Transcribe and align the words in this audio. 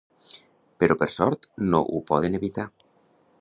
Però 0.83 0.95
per 1.01 1.07
sort 1.17 1.45
no 1.75 1.83
ho 1.85 2.01
poden 2.09 2.39
evitar. 2.41 2.67